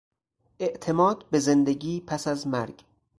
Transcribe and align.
اعتماد 0.59 1.25
به 1.31 1.39
زندگی 1.39 2.01
پس 2.07 2.27
از 2.27 2.47
مرگ 2.47 2.83